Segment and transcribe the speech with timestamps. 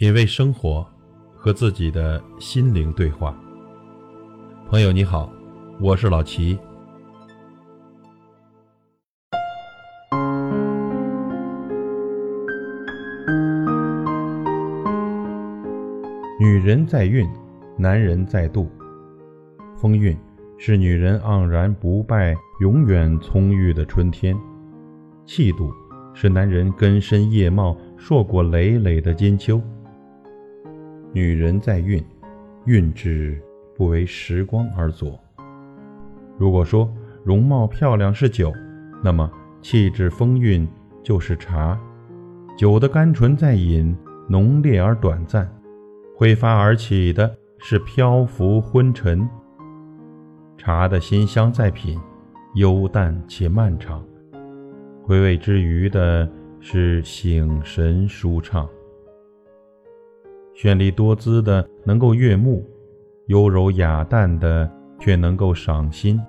[0.00, 0.86] 品味生活，
[1.34, 3.36] 和自己的心灵对话。
[4.68, 5.28] 朋友你好，
[5.80, 6.56] 我是老齐。
[16.38, 17.28] 女人在孕，
[17.76, 18.70] 男人在度。
[19.76, 20.16] 风韵
[20.58, 24.36] 是女人盎然不败、永远葱郁的春天，
[25.26, 25.72] 气度
[26.14, 29.60] 是男人根深叶茂、硕果累累的金秋。
[31.12, 32.04] 女人在孕，
[32.66, 33.40] 孕之
[33.76, 35.18] 不为时光而佐。
[36.36, 36.92] 如果说
[37.24, 38.52] 容貌漂亮是酒，
[39.02, 39.30] 那么
[39.62, 40.68] 气质风韵
[41.02, 41.78] 就是茶。
[42.56, 43.96] 酒的甘醇在饮，
[44.28, 45.46] 浓烈而短暂；
[46.16, 49.28] 挥发而起的是漂浮昏沉。
[50.56, 51.98] 茶的馨香在品，
[52.54, 54.00] 幽淡且漫长；
[55.02, 56.28] 回味之余的
[56.60, 58.68] 是醒神舒畅。
[60.60, 62.68] 绚丽多姿的能够悦目，
[63.26, 66.20] 优柔雅淡的却能够赏心。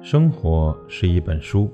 [0.00, 1.70] 生活是一本书，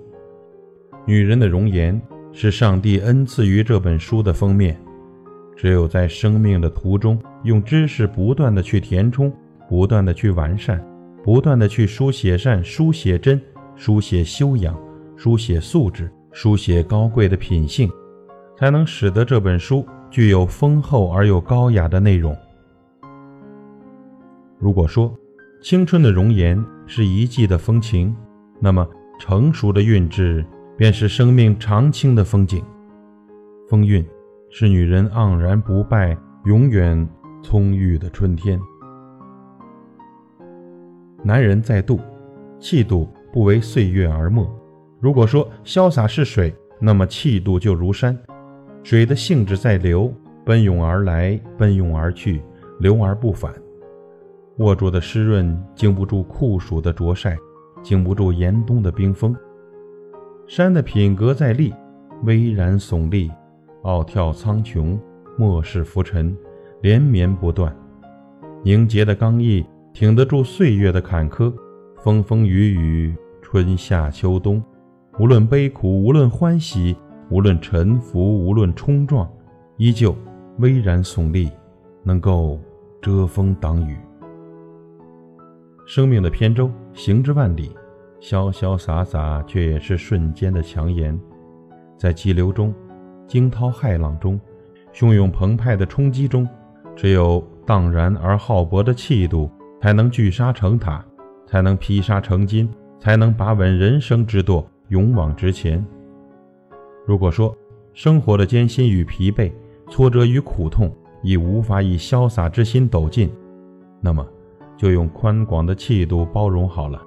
[1.06, 4.76] 女人的容颜是上帝恩赐于这本书的封面。
[5.54, 9.32] 只有在生命的途中，用知识不断的去填充，
[9.68, 10.84] 不断的去完善，
[11.22, 13.40] 不断的去书写善、书写真、
[13.76, 14.76] 书写修养、
[15.14, 17.88] 书写素质、书写高贵的品性，
[18.56, 19.86] 才能使得这本书。
[20.10, 22.36] 具有丰厚而又高雅的内容。
[24.58, 25.14] 如果说
[25.62, 28.14] 青春的容颜是一季的风情，
[28.60, 28.88] 那么
[29.20, 30.44] 成熟的韵致
[30.76, 32.64] 便是生命长青的风景。
[33.68, 34.04] 风韵
[34.50, 37.08] 是女人盎然不败、永远
[37.42, 38.58] 葱郁的春天。
[41.22, 42.00] 男人在度，
[42.58, 44.48] 气度不为岁月而没。
[45.00, 48.16] 如果说潇洒是水，那么气度就如山。
[48.82, 50.12] 水的性质在流，
[50.44, 52.42] 奔涌而来，奔涌而去，
[52.78, 53.52] 流而不返。
[54.58, 57.36] 握住的湿润经不住酷暑的灼晒，
[57.82, 59.36] 经不住严冬的冰封。
[60.46, 61.74] 山的品格在立，
[62.24, 63.30] 巍然耸立，
[63.82, 64.98] 傲眺苍穹，
[65.36, 66.34] 漠视浮沉，
[66.80, 67.76] 连绵不断。
[68.64, 71.52] 凝结的刚毅挺得住岁月的坎坷，
[71.98, 74.62] 风风雨雨，春夏秋冬，
[75.18, 76.96] 无论悲苦，无论欢喜。
[77.30, 79.28] 无论沉浮，无论冲撞，
[79.76, 80.16] 依旧
[80.58, 81.50] 巍然耸立，
[82.02, 82.58] 能够
[83.02, 83.96] 遮风挡雨。
[85.86, 87.70] 生命的扁舟行之万里，
[88.20, 91.18] 潇潇洒洒，却也是瞬间的强颜。
[91.96, 92.74] 在激流中，
[93.26, 94.40] 惊涛骇浪中，
[94.94, 96.48] 汹涌澎湃的冲击中，
[96.96, 99.50] 只有荡然而浩博的气度，
[99.82, 101.04] 才能聚沙成塔，
[101.46, 102.68] 才能劈沙成金，
[102.98, 105.84] 才能把稳人生之舵，勇往直前。
[107.08, 107.56] 如果说
[107.94, 109.50] 生活的艰辛与疲惫、
[109.88, 113.30] 挫折与苦痛已无法以潇洒之心抖尽，
[113.98, 114.28] 那么
[114.76, 117.02] 就用宽广的气度包容好了。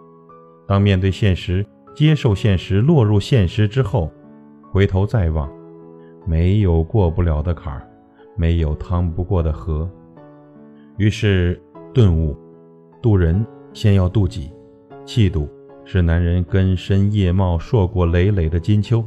[0.67, 1.63] 当面对现实、
[1.93, 4.11] 接受现实、落入现实之后，
[4.71, 5.47] 回头再望，
[6.25, 7.87] 没有过不了的坎儿，
[8.35, 9.87] 没有趟不过的河。
[10.97, 11.61] 于是
[11.93, 12.35] 顿悟：
[13.03, 14.51] 渡人先要渡己。
[15.05, 15.47] 气度
[15.85, 19.05] 是男人根深叶茂、硕果累累的金秋。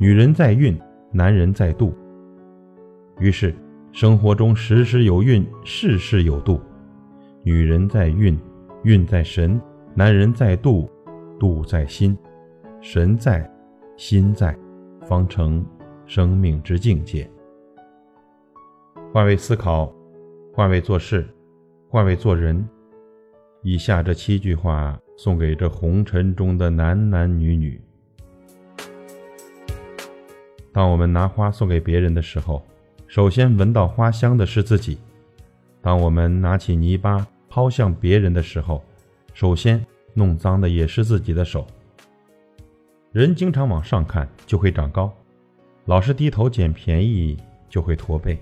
[0.00, 0.78] 女人在孕，
[1.10, 1.92] 男人在度。
[3.18, 3.52] 于是，
[3.90, 6.60] 生活中时时有孕，事事有度。
[7.42, 8.38] 女人在孕，
[8.84, 9.60] 孕在神；
[9.96, 10.88] 男人在度，
[11.40, 12.16] 度在心。
[12.80, 13.50] 神在，
[13.96, 14.56] 心在，
[15.02, 15.66] 方成
[16.06, 17.28] 生命之境界。
[19.12, 19.92] 换位思考，
[20.54, 21.26] 换位做事，
[21.88, 22.64] 换位做人。
[23.62, 27.82] 以下这七句话送给这红尘中的男男女女。
[30.78, 32.64] 当我们拿花送给别人的时候，
[33.08, 34.96] 首先闻到花香的是自己；
[35.82, 38.80] 当我们拿起泥巴抛向别人的时候，
[39.34, 39.84] 首先
[40.14, 41.66] 弄脏的也是自己的手。
[43.10, 45.12] 人经常往上看就会长高，
[45.86, 47.36] 老是低头捡便宜
[47.68, 48.38] 就会驼背。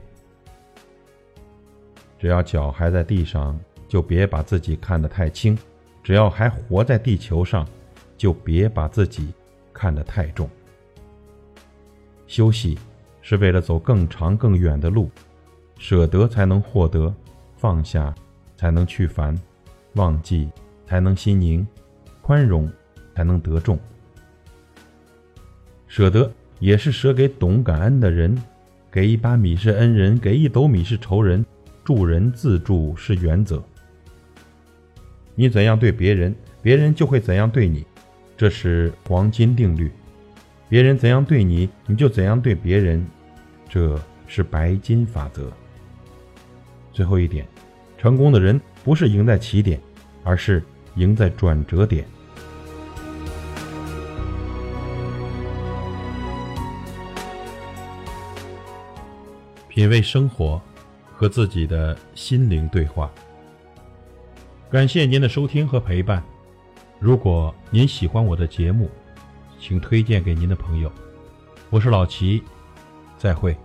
[2.18, 5.56] 只要脚还在地上，就别把自己看得太轻；
[6.03, 7.66] 只要还活在地球上，
[8.15, 9.33] 就别把自己
[9.72, 10.47] 看得太重。
[12.26, 12.78] 休息
[13.22, 15.10] 是为了走更长更远的路，
[15.78, 17.14] 舍得才能获得，
[17.56, 18.14] 放下
[18.56, 19.36] 才能去烦，
[19.94, 20.48] 忘记
[20.86, 21.66] 才能心宁，
[22.22, 22.70] 宽容
[23.14, 23.78] 才能得众。
[25.88, 28.36] 舍得也是舍给懂感恩的人，
[28.90, 31.44] 给一把米是恩人，给一斗米是仇人，
[31.84, 33.62] 助人自助是原则。
[35.34, 37.86] 你怎样对别人，别人就会怎样对你，
[38.36, 39.90] 这是黄金定律。
[40.68, 43.07] 别人怎样对你，你就怎样对别人，
[43.68, 45.51] 这是白金法则。
[46.92, 47.47] 最后一点，
[47.97, 49.80] 成功的人不是赢在起点，
[50.24, 50.60] 而是
[50.97, 52.04] 赢在转折点。
[59.69, 60.60] 品味生活，
[61.15, 63.09] 和自己的心灵对话。
[64.69, 66.21] 感谢您的收听和陪伴。
[66.98, 68.91] 如果您喜欢我的节目，
[69.66, 70.92] 请推荐给您的朋友。
[71.71, 72.41] 我是老齐，
[73.18, 73.57] 再会。